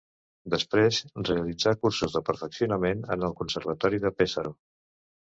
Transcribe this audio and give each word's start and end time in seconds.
Després 0.51 1.01
realitzà 1.27 1.73
cursos 1.83 2.15
de 2.15 2.21
perfeccionament 2.29 3.05
en 3.17 3.27
el 3.29 3.37
Conservatori 3.43 4.01
de 4.07 4.13
Pesaro. 4.23 4.55